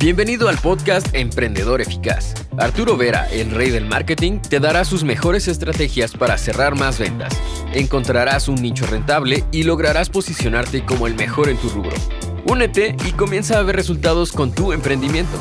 [0.00, 2.32] Bienvenido al podcast Emprendedor Eficaz.
[2.56, 7.36] Arturo Vera, el rey del marketing, te dará sus mejores estrategias para cerrar más ventas.
[7.74, 11.96] Encontrarás un nicho rentable y lograrás posicionarte como el mejor en tu rubro.
[12.46, 15.36] Únete y comienza a ver resultados con tu emprendimiento.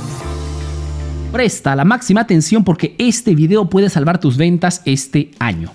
[1.32, 5.72] Presta la máxima atención porque este video puede salvar tus ventas este año.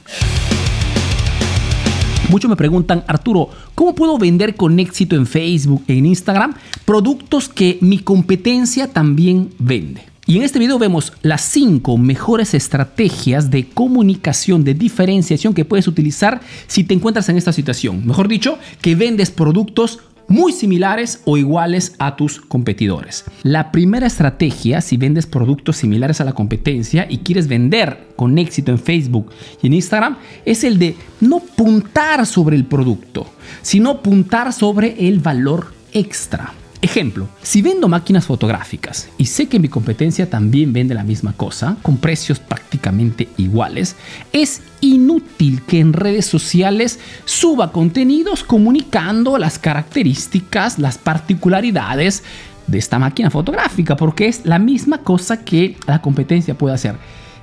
[2.32, 6.54] Muchos me preguntan, Arturo, ¿cómo puedo vender con éxito en Facebook, en Instagram,
[6.86, 10.00] productos que mi competencia también vende?
[10.24, 15.86] Y en este video vemos las 5 mejores estrategias de comunicación, de diferenciación que puedes
[15.86, 18.06] utilizar si te encuentras en esta situación.
[18.06, 23.24] Mejor dicho, que vendes productos muy similares o iguales a tus competidores.
[23.42, 28.70] La primera estrategia, si vendes productos similares a la competencia y quieres vender con éxito
[28.72, 29.30] en Facebook
[29.62, 33.26] y en Instagram, es el de no puntar sobre el producto,
[33.62, 36.54] sino puntar sobre el valor extra.
[36.82, 41.76] Ejemplo, si vendo máquinas fotográficas y sé que mi competencia también vende la misma cosa,
[41.80, 43.94] con precios prácticamente iguales,
[44.32, 52.24] es inútil que en redes sociales suba contenidos comunicando las características, las particularidades
[52.66, 56.96] de esta máquina fotográfica, porque es la misma cosa que la competencia puede hacer.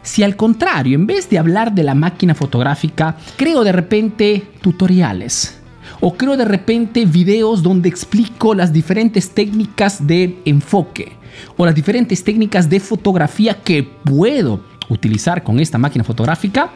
[0.04, 5.59] Si al contrario, en vez de hablar de la máquina fotográfica, creo de repente tutoriales,
[6.00, 11.14] o creo de repente videos donde explico las diferentes técnicas de enfoque
[11.58, 16.72] o las diferentes técnicas de fotografía que puedo utilizar con esta máquina fotográfica,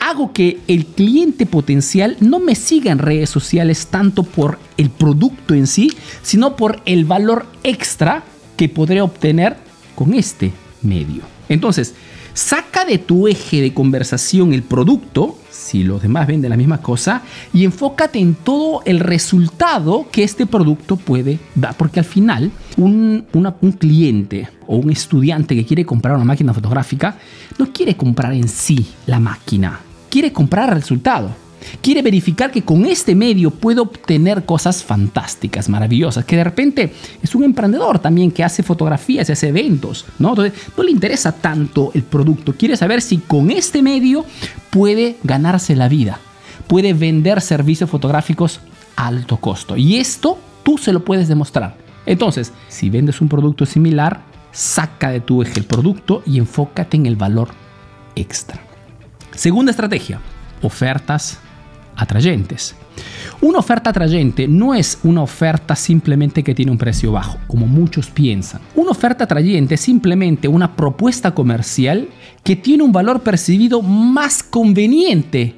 [0.00, 5.54] hago que el cliente potencial no me siga en redes sociales tanto por el producto
[5.54, 5.90] en sí,
[6.22, 8.22] sino por el valor extra
[8.56, 9.56] que podré obtener
[9.94, 11.22] con este medio.
[11.48, 11.94] Entonces,
[12.34, 17.22] saca de tu eje de conversación el producto si los demás venden la misma cosa
[17.52, 21.74] y enfócate en todo el resultado que este producto puede dar.
[21.76, 27.16] Porque al final, un, un cliente o un estudiante que quiere comprar una máquina fotográfica
[27.58, 31.43] no quiere comprar en sí la máquina, quiere comprar el resultado
[31.80, 36.92] quiere verificar que con este medio puede obtener cosas fantásticas, maravillosas, que de repente
[37.22, 40.30] es un emprendedor también que hace fotografías y hace eventos, ¿no?
[40.30, 44.24] Entonces, no le interesa tanto el producto, quiere saber si con este medio
[44.70, 46.18] puede ganarse la vida,
[46.66, 48.60] puede vender servicios fotográficos
[48.96, 49.76] a alto costo.
[49.76, 51.76] Y esto tú se lo puedes demostrar.
[52.06, 57.06] Entonces, si vendes un producto similar, saca de tu eje el producto y enfócate en
[57.06, 57.48] el valor
[58.14, 58.60] extra.
[59.34, 60.20] Segunda estrategia,
[60.62, 61.40] ofertas
[61.96, 62.74] atrayentes.
[63.40, 68.08] Una oferta atrayente no es una oferta simplemente que tiene un precio bajo, como muchos
[68.08, 68.60] piensan.
[68.74, 72.08] Una oferta atrayente es simplemente una propuesta comercial
[72.42, 75.56] que tiene un valor percibido más conveniente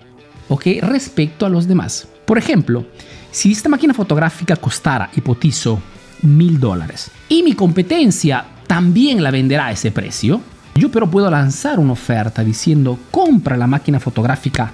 [0.81, 2.09] respecto a los demás.
[2.25, 2.87] Por ejemplo,
[3.31, 5.81] si esta máquina fotográfica costara, hipotizo,
[6.23, 10.41] mil dólares y mi competencia también la venderá a ese precio,
[10.75, 14.73] yo pero puedo lanzar una oferta diciendo compra la máquina fotográfica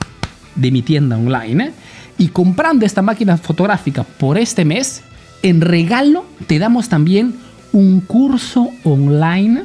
[0.54, 1.72] de mi tienda online
[2.18, 5.02] y comprando esta máquina fotográfica por este mes,
[5.42, 7.34] en regalo te damos también
[7.72, 9.64] un curso online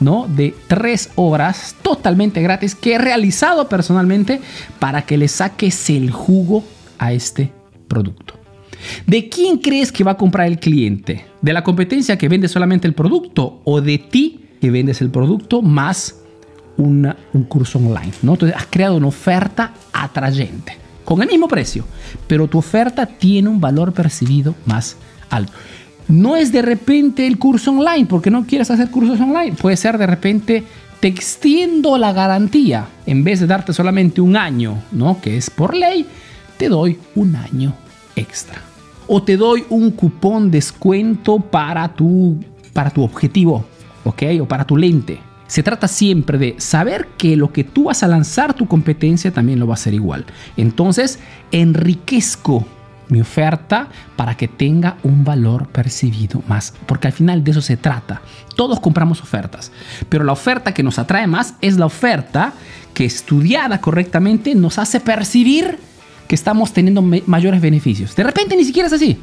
[0.00, 0.26] ¿no?
[0.28, 4.40] de tres horas totalmente gratis que he realizado personalmente
[4.78, 6.64] para que le saques el jugo
[6.98, 7.52] a este
[7.88, 8.34] producto.
[9.06, 11.24] ¿De quién crees que va a comprar el cliente?
[11.40, 15.62] ¿De la competencia que vende solamente el producto o de ti que vendes el producto
[15.62, 16.16] más
[16.78, 18.12] un curso online.
[18.22, 18.32] ¿no?
[18.32, 21.84] Entonces has creado una oferta atrayente con el mismo precio,
[22.26, 24.96] pero tu oferta tiene un valor percibido más
[25.30, 25.52] alto.
[26.08, 29.98] No es de repente el curso online porque no quieres hacer cursos online, puede ser
[29.98, 30.64] de repente
[31.00, 35.20] te extiendo la garantía en vez de darte solamente un año, ¿no?
[35.20, 36.06] Que es por ley,
[36.58, 37.74] te doy un año
[38.16, 38.60] extra.
[39.06, 42.36] O te doy un cupón descuento para tu
[42.72, 43.64] para tu objetivo,
[44.04, 44.22] ¿ok?
[44.42, 45.20] O para tu lente.
[45.46, 49.58] Se trata siempre de saber que lo que tú vas a lanzar tu competencia también
[49.58, 50.24] lo va a hacer igual.
[50.56, 51.20] Entonces,
[51.52, 52.66] enriquezco
[53.08, 57.76] mi oferta para que tenga un valor percibido más, porque al final de eso se
[57.76, 58.22] trata.
[58.56, 59.70] Todos compramos ofertas,
[60.08, 62.52] pero la oferta que nos atrae más es la oferta
[62.94, 65.78] que estudiada correctamente nos hace percibir
[66.26, 68.16] que estamos teniendo mayores beneficios.
[68.16, 69.18] De repente ni siquiera es así,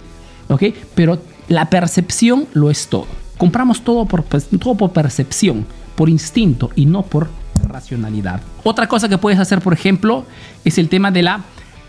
[0.48, 0.64] ¿ok?
[0.96, 3.08] Pero la percepción lo es todo.
[3.38, 7.30] Compramos todo por, todo por percepción por instinto y no por
[7.68, 8.42] racionalidad.
[8.64, 10.26] Otra cosa que puedes hacer, por ejemplo,
[10.66, 11.42] es el tema de la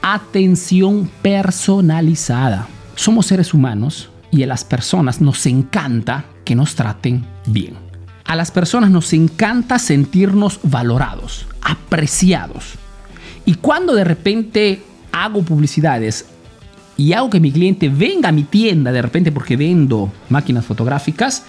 [0.03, 2.69] atención personalizada.
[2.95, 7.75] Somos seres humanos y a las personas nos encanta que nos traten bien.
[8.25, 12.75] A las personas nos encanta sentirnos valorados, apreciados.
[13.45, 16.27] Y cuando de repente hago publicidades
[16.97, 21.45] y hago que mi cliente venga a mi tienda de repente porque vendo máquinas fotográficas,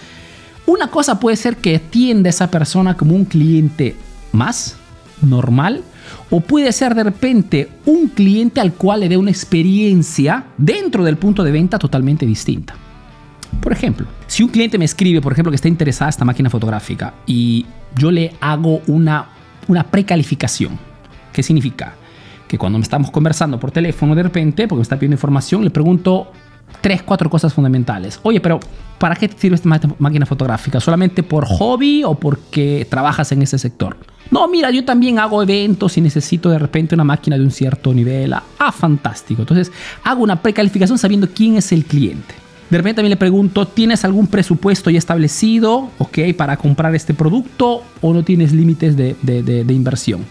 [0.66, 3.94] Una cosa puede ser que atienda a esa persona como un cliente
[4.32, 4.76] más
[5.22, 5.82] normal
[6.30, 11.16] o puede ser de repente un cliente al cual le dé una experiencia dentro del
[11.16, 12.74] punto de venta totalmente distinta.
[13.60, 16.50] Por ejemplo, si un cliente me escribe, por ejemplo, que está interesada en esta máquina
[16.50, 17.64] fotográfica y
[17.96, 19.28] yo le hago una,
[19.68, 20.78] una precalificación,
[21.32, 21.94] ¿qué significa?
[22.48, 25.70] Que cuando me estamos conversando por teléfono de repente, porque me está pidiendo información, le
[25.70, 26.32] pregunto
[26.80, 28.20] tres, cuatro cosas fundamentales.
[28.22, 28.60] Oye, pero
[28.98, 29.68] ¿para qué te sirve esta
[29.98, 30.80] máquina fotográfica?
[30.80, 33.96] ¿Solamente por hobby o porque trabajas en ese sector?
[34.30, 37.94] No, mira, yo también hago eventos y necesito de repente una máquina de un cierto
[37.94, 38.34] nivel.
[38.34, 39.42] Ah, fantástico.
[39.42, 39.70] Entonces
[40.02, 42.34] hago una precalificación sabiendo quién es el cliente.
[42.70, 47.84] De repente también le pregunto, ¿tienes algún presupuesto ya establecido, ok, para comprar este producto
[48.00, 50.24] o no tienes límites de, de, inversión?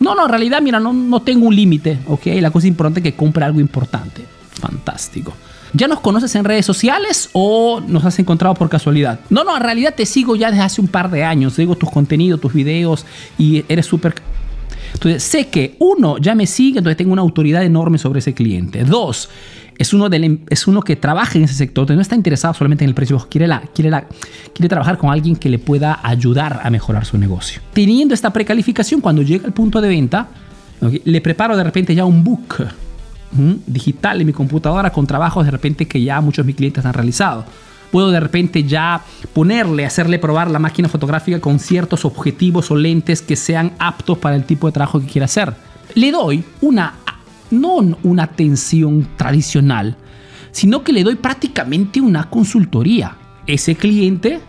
[0.00, 3.04] No, no, en realidad, mira, no, no tengo un límite, ok, la cosa importante es
[3.04, 4.24] que compre algo importante.
[4.50, 5.32] Fantástico.
[5.72, 9.20] ¿Ya nos conoces en redes sociales o nos has encontrado por casualidad?
[9.30, 11.54] No, no, en realidad te sigo ya desde hace un par de años.
[11.54, 13.04] Sigo tus contenidos, tus videos
[13.38, 14.14] y eres súper...
[14.94, 18.84] Entonces, sé que uno ya me sigue, entonces tengo una autoridad enorme sobre ese cliente.
[18.84, 19.28] Dos,
[19.76, 22.84] es uno, del, es uno que trabaja en ese sector, entonces no está interesado solamente
[22.84, 24.06] en el precio, quiere, la, quiere, la,
[24.54, 27.60] quiere trabajar con alguien que le pueda ayudar a mejorar su negocio.
[27.74, 30.28] Teniendo esta precalificación, cuando llega al punto de venta,
[31.04, 32.66] le preparo de repente ya un book
[33.30, 36.94] digital en mi computadora con trabajos de repente que ya muchos de mis clientes han
[36.94, 37.44] realizado.
[37.90, 39.02] Puedo de repente ya
[39.32, 44.36] ponerle, hacerle probar la máquina fotográfica con ciertos objetivos o lentes que sean aptos para
[44.36, 45.54] el tipo de trabajo que quiera hacer.
[45.94, 46.94] Le doy una,
[47.50, 49.96] no una atención tradicional,
[50.50, 53.16] sino que le doy prácticamente una consultoría.
[53.46, 54.40] Ese cliente,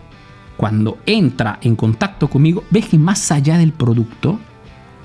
[0.58, 4.38] cuando entra en contacto conmigo, ve que más allá del producto,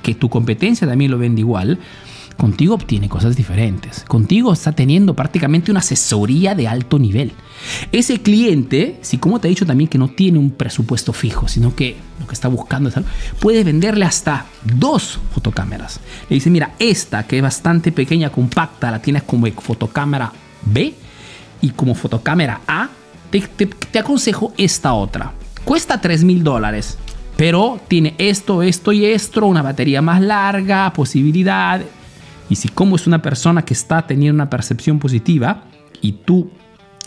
[0.03, 1.79] que tu competencia también lo vende igual,
[2.37, 4.03] Contigo obtiene cosas diferentes.
[4.03, 7.31] Contigo está teniendo prácticamente una asesoría de alto nivel.
[7.91, 11.75] Ese cliente, si como te he dicho también que no tiene un presupuesto fijo, sino
[11.75, 13.09] que lo que está buscando es algo,
[13.39, 15.99] puede venderle hasta dos fotocámaras.
[16.29, 20.31] Le dice, mira, esta que es bastante pequeña, compacta, la tienes como fotocámara
[20.65, 20.93] B
[21.61, 22.89] y como fotocámara A,
[23.31, 25.31] te, te aconsejo esta otra.
[25.63, 26.97] Cuesta 3 mil dólares,
[27.37, 31.81] pero tiene esto, esto y esto, una batería más larga, posibilidad
[32.49, 35.63] y si como es una persona que está teniendo una percepción positiva
[36.01, 36.49] y tú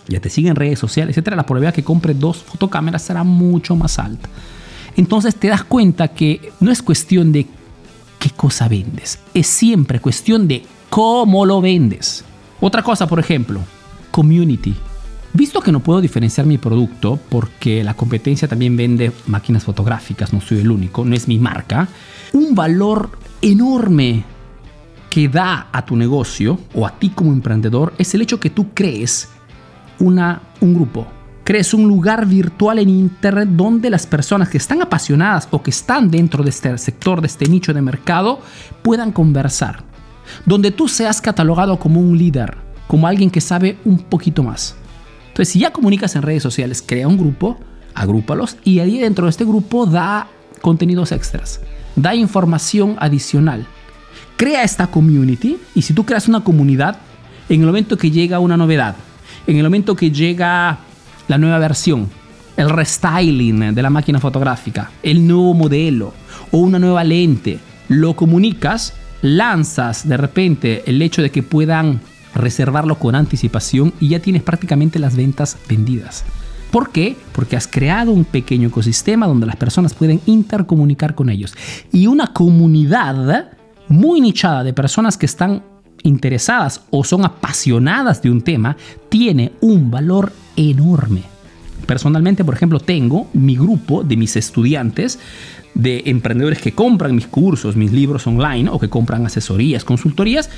[0.08, 3.76] ya te siguen en redes sociales, etcétera, la probabilidad que compre dos fotocámaras será mucho
[3.76, 4.28] más alta.
[4.96, 7.46] Entonces te das cuenta que no es cuestión de
[8.18, 12.24] qué cosa vendes, es siempre cuestión de cómo lo vendes.
[12.60, 13.60] Otra cosa, por ejemplo,
[14.10, 14.74] community.
[15.34, 20.40] Visto que no puedo diferenciar mi producto porque la competencia también vende máquinas fotográficas, no
[20.40, 21.86] soy el único, no es mi marca,
[22.32, 23.10] un valor
[23.42, 24.24] enorme
[25.10, 28.68] que da a tu negocio o a ti como emprendedor es el hecho que tú
[28.74, 29.28] crees
[29.98, 31.06] una, un grupo,
[31.44, 36.10] crees un lugar virtual en Internet donde las personas que están apasionadas o que están
[36.10, 38.40] dentro de este sector, de este nicho de mercado,
[38.82, 39.84] puedan conversar.
[40.44, 44.76] Donde tú seas catalogado como un líder, como alguien que sabe un poquito más.
[45.28, 47.58] Entonces, si ya comunicas en redes sociales, crea un grupo,
[47.94, 50.28] agrúpalos y ahí dentro de este grupo da
[50.60, 51.60] contenidos extras,
[51.96, 53.66] da información adicional
[54.38, 56.96] crea esta community y si tú creas una comunidad,
[57.48, 58.94] en el momento que llega una novedad,
[59.46, 60.78] en el momento que llega
[61.26, 62.08] la nueva versión,
[62.56, 66.14] el restyling de la máquina fotográfica, el nuevo modelo
[66.52, 67.58] o una nueva lente,
[67.88, 72.00] lo comunicas, lanzas de repente el hecho de que puedan
[72.34, 76.24] reservarlo con anticipación y ya tienes prácticamente las ventas vendidas.
[76.70, 77.16] ¿Por qué?
[77.32, 81.56] Porque has creado un pequeño ecosistema donde las personas pueden intercomunicar con ellos.
[81.90, 83.57] Y una comunidad
[83.88, 85.62] muy nichada de personas que están
[86.02, 88.76] interesadas o son apasionadas de un tema
[89.08, 91.22] tiene un valor enorme.
[91.86, 95.18] Personalmente, por ejemplo, tengo mi grupo de mis estudiantes,
[95.74, 100.50] de emprendedores que compran mis cursos, mis libros online o que compran asesorías, consultorías,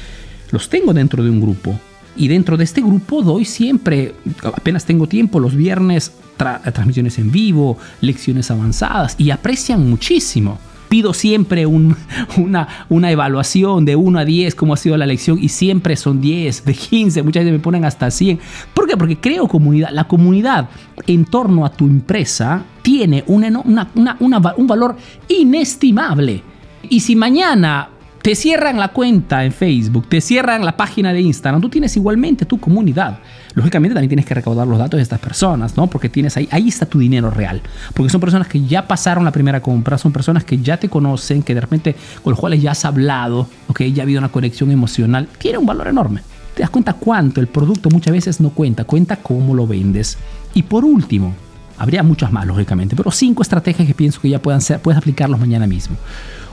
[0.50, 1.78] los tengo dentro de un grupo.
[2.16, 7.76] Y dentro de este grupo doy siempre, apenas tengo tiempo, los viernes transmisiones en vivo,
[8.00, 10.58] lecciones avanzadas y aprecian muchísimo
[10.90, 11.64] pido siempre
[12.37, 16.20] una, una evaluación de 1 a 10, cómo ha sido la lección, y siempre son
[16.20, 18.38] 10, de 15, muchas veces me ponen hasta 100.
[18.75, 18.99] ¿Por qué?
[18.99, 19.90] Porque creo comunidad.
[19.92, 20.68] La comunidad
[21.06, 24.97] en torno a tu empresa tiene un valor
[25.28, 26.42] inestimable.
[26.88, 27.88] Y si mañana
[28.23, 32.45] te cierran la cuenta en Facebook, te cierran la página de Instagram, tú tienes igualmente
[32.45, 33.19] tu comunidad.
[33.55, 35.87] Lógicamente también tienes que recaudar los datos de estas personas, ¿no?
[35.87, 37.62] Porque tienes ahí, está tu dinero real.
[37.95, 41.43] Porque son personas que ya pasaron la primera compra, son personas que ya te conocen,
[41.43, 43.83] que de repente con los cuales ya has hablado, ¿ok?
[43.85, 45.27] Ya ha habido una conexión emocional.
[45.39, 46.21] Tiene un valor enorme.
[46.55, 50.19] Te das cuenta cuánto el producto muchas veces no cuenta, cuenta cómo lo vendes.
[50.55, 51.35] Y por último,
[51.81, 55.41] Habría muchas más, lógicamente, pero cinco estrategias que pienso que ya puedan ser, puedes aplicarlos
[55.41, 55.97] mañana mismo.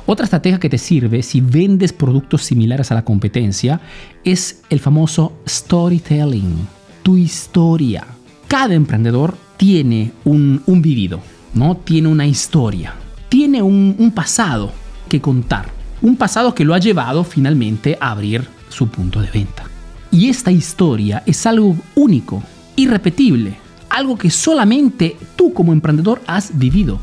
[0.09, 3.81] Otra estrategia que te sirve si vendes productos similares a la competencia
[4.23, 6.65] es el famoso storytelling,
[7.03, 8.07] tu historia.
[8.47, 11.19] Cada emprendedor tiene un, vivido,
[11.53, 11.75] ¿no?
[11.75, 12.93] Tiene una historia,
[13.27, 14.71] tiene un, un pasado
[15.09, 15.65] que contar,
[16.01, 19.65] un pasado que lo ha llevado finalmente a abrir su punto de venta.
[20.09, 22.41] Y esta historia es algo único,
[22.77, 23.57] irrepetible,
[23.89, 26.97] algo que solamente tú como emprendedor has vivido.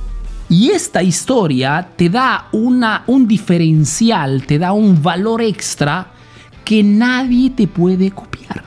[0.54, 6.12] Y esta historia te da una, un diferencial, te da un valor extra
[6.64, 8.62] que nadie te puede copiar.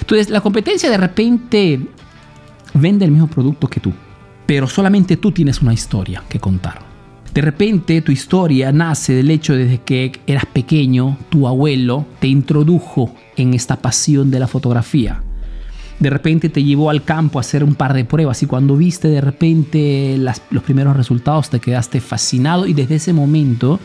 [0.00, 1.80] Entonces, la competencia de repente
[2.72, 3.92] vende el mismo producto que tú,
[4.46, 6.80] pero solamente tú tienes una historia que contar.
[7.34, 13.14] De repente tu historia nace del hecho de que eras pequeño, tu abuelo te introdujo
[13.36, 15.22] en esta pasión de la fotografía
[16.02, 19.08] de repente te llevó al campo a hacer un par de pruebas y cuando viste
[19.08, 23.78] de repente los primeros resultados te quedaste fascinado y desde ese momento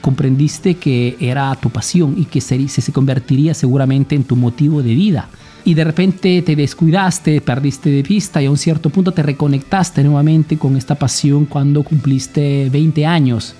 [0.00, 4.94] comprendiste que era tu pasión y que se, se convertiría seguramente en tu motivo de
[4.94, 5.28] vida.
[5.64, 10.02] Y de repente te descuidaste, perdiste de vista y a un cierto punto te reconectaste
[10.02, 13.54] nuevamente con esta pasión cuando cumpliste 20 años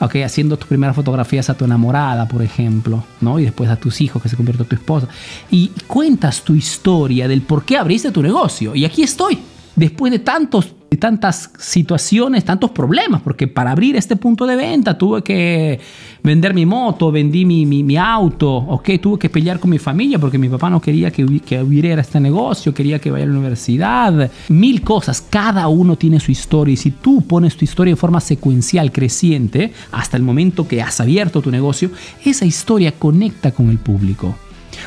[0.00, 3.38] okay, haciendo tus primeras fotografías a tu enamorada, por ejemplo, ¿no?
[3.38, 5.08] Y después a tus hijos que se convirtió en tu esposa.
[5.50, 8.74] Y cuentas tu historia del por qué abriste tu negocio.
[8.74, 9.38] Y aquí estoy,
[9.76, 15.22] después de tantos tantas situaciones, tantos problemas, porque para abrir este punto de venta tuve
[15.22, 15.80] que
[16.22, 20.38] vender mi moto, vendí mi, mi, auto, ok, tuve que pelear con mi familia porque
[20.38, 24.30] mi papá no quería que, que hubiera este negocio, quería que vaya a la universidad,
[24.48, 28.20] mil cosas, cada uno tiene su historia y si tú pones tu historia de forma
[28.20, 31.90] secuencial, creciente, hasta el momento que has abierto tu negocio,
[32.24, 34.34] esa historia conecta con el público.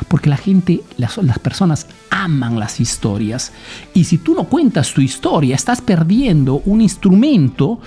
[0.07, 3.53] Porque la gente, las, personas aman las historias.
[3.93, 7.79] Y si tú no cuentas tu historia, estás perdiendo un instrumento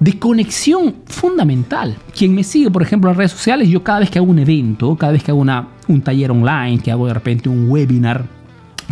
[0.00, 1.96] de conexión fundamental.
[2.16, 4.96] Quien me sigue, por ejemplo, en redes sociales, yo cada vez que hago un evento,
[4.96, 8.24] cada vez que hago una, un taller online, que hago de repente un webinar,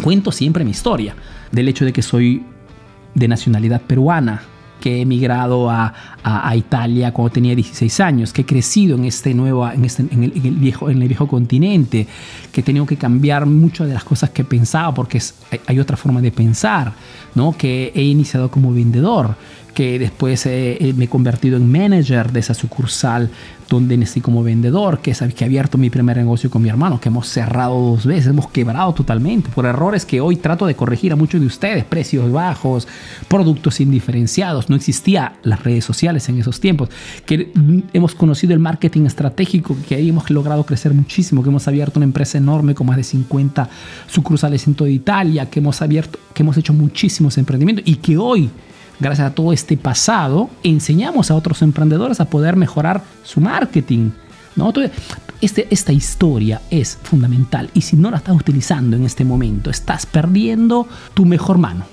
[0.03, 1.15] cuento siempre mi historia.
[1.51, 2.45] Del hecho de que soy
[3.15, 4.43] de nacionalidad peruana,
[4.81, 9.35] que he emigrado a, a, Italia cuando tenía 16 años, que he crecido en, este
[9.35, 12.07] nuevo, en, este, en, el, viejo, en el viejo continente,
[12.51, 15.21] que he tenido que cambiar muchas de las cosas que pensaba porque
[15.67, 16.93] hay, otra forma de pensar,
[17.35, 17.57] ¿no?
[17.57, 19.37] que he iniciado como vendedor,
[19.71, 23.31] que después me he convertido en manager de esa sucursal
[23.71, 27.09] donde nací como vendedor, que, que he abierto mi primer negocio con mi hermano, que
[27.09, 31.17] hemos cerrado dos veces, hemos quebrado totalmente por errores que hoy trato de corregir a
[31.17, 32.89] muchos de ustedes, precios bajos,
[33.29, 36.91] productos indiferenciados, no existía las redes sociales en esos tiempos,
[37.25, 37.53] que
[37.93, 42.07] hemos conocido el marketing estratégico, que ahí hemos logrado crecer muchísimo, que hemos abierto una
[42.07, 43.69] empresa enorme con más de 50
[44.09, 48.51] sucursales en toda Italia, que hemos abierto, que hemos hecho muchísimos emprendimientos y que hoy
[49.01, 54.11] gracias a todo este pasado, enseñamos a otros emprendedores a poder mejorar su marketing.
[54.57, 54.73] ¿no?
[55.41, 60.07] este, esta historia es fundamental y si no la estás utilizando en este momento, estás
[60.07, 61.85] perdiendo tu mejor mano.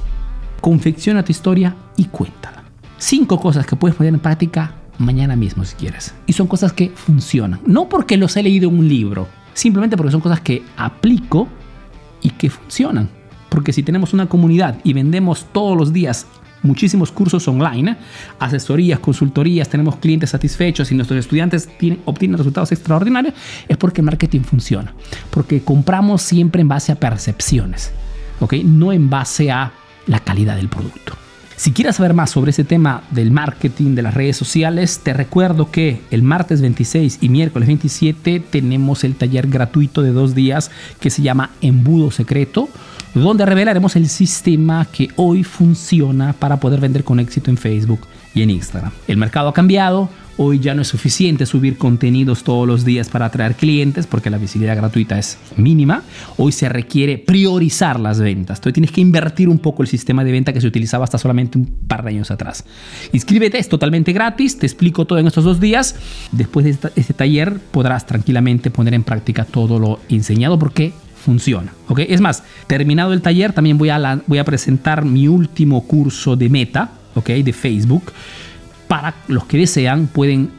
[0.61, 2.63] Confecciona tu historia y cuéntala.
[2.97, 6.13] Cinco cosas que puedes poner en práctica mañana mismo si quieres.
[6.25, 7.61] Y son cosas que funcionan.
[7.65, 11.47] No porque los he leído en un libro, simplemente porque son cosas que aplico
[12.21, 13.09] y que funcionan.
[13.49, 16.25] Porque si tenemos una comunidad y vendemos todos los días
[16.63, 17.97] muchísimos cursos online,
[18.39, 21.69] asesorías, consultorías, tenemos clientes satisfechos y nuestros estudiantes
[22.05, 23.33] obtienen resultados extraordinarios,
[23.67, 24.93] es porque el marketing funciona.
[25.29, 27.91] Porque compramos siempre en base a percepciones.
[28.63, 29.71] No en base a
[30.05, 31.13] la calidad del producto.
[31.55, 35.71] Si quieres saber más sobre ese tema del marketing de las redes sociales, te recuerdo
[35.71, 41.09] que el martes 26 y miércoles 27 tenemos el taller gratuito de dos días que
[41.09, 42.69] se llama Embudo Secreto
[43.13, 48.01] donde revelaremos el sistema que hoy funciona para poder vender con éxito en Facebook
[48.33, 48.91] y en Instagram.
[49.07, 53.25] El mercado ha cambiado, hoy ya no es suficiente subir contenidos todos los días para
[53.25, 56.03] atraer clientes porque la visibilidad gratuita es mínima,
[56.37, 60.31] hoy se requiere priorizar las ventas, hoy tienes que invertir un poco el sistema de
[60.31, 62.63] venta que se utilizaba hasta solamente un par de años atrás.
[63.11, 65.95] Inscríbete, es totalmente gratis, te explico todo en estos dos días,
[66.31, 70.93] después de este taller podrás tranquilamente poner en práctica todo lo enseñado porque
[71.27, 71.73] funciona.
[71.89, 71.99] ¿ok?
[72.07, 77.31] Es más, terminado el taller, también voy a, presentar mi último curso de meta, ¿ok?
[77.31, 78.13] de Facebook.
[78.87, 80.51] Para los que desean, pueden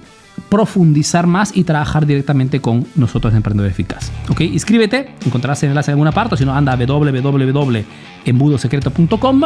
[0.51, 4.13] profundizar más y trabajar directamente con nosotros en Emprendedor Eficaz.
[4.29, 4.43] ¿ok?
[4.43, 9.45] Inscríbete, encontrarás el enlace en alguna parte, si no anda a www.embudosecreto.com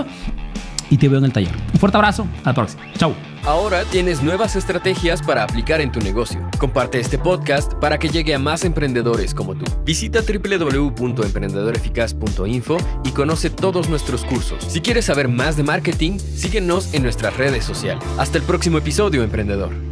[0.93, 1.57] y te veo en el taller.
[1.73, 2.85] Un fuerte abrazo, a la próxima.
[2.99, 3.15] Chau.
[3.45, 6.47] Ahora tienes nuevas estrategias para aplicar en tu negocio.
[6.59, 9.65] Comparte este podcast para que llegue a más emprendedores como tú.
[9.87, 14.63] Visita www.emprendedoreficaz.info y conoce todos nuestros cursos.
[14.69, 18.05] Si quieres saber más de marketing, síguenos en nuestras redes sociales.
[18.19, 19.92] Hasta el próximo episodio, emprendedor.